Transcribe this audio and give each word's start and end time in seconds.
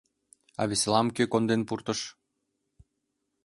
А 0.61 0.63
веселам 0.69 1.07
кӧ 1.15 1.23
конден 1.31 1.61
пуртыш? 1.67 1.99